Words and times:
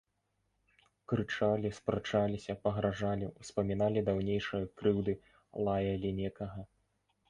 Крычалі, 1.11 1.71
спрачаліся, 1.81 2.57
пагражалі, 2.65 3.31
успаміналі 3.45 4.07
даўнейшыя 4.11 4.63
крыўды, 4.81 5.19
лаялі 5.67 6.09
некага. 6.27 6.61